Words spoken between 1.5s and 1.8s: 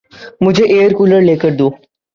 دو